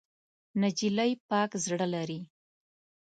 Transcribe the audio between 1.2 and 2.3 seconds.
پاک زړه لري.